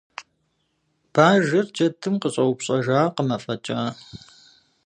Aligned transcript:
Бажэр 1.13 1.65
джэдым 1.73 2.15
къыщӏэупщӏэжакъым 2.21 3.29
афӏэкӏа. 3.35 3.79